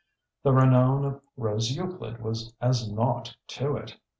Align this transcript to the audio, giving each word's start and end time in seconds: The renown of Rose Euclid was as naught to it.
The 0.41 0.51
renown 0.51 1.05
of 1.05 1.21
Rose 1.37 1.73
Euclid 1.73 2.23
was 2.23 2.55
as 2.59 2.91
naught 2.91 3.37
to 3.49 3.75
it. 3.77 3.97